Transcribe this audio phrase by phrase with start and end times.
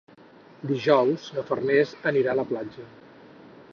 [0.71, 2.87] Dijous na Farners anirà a la platja.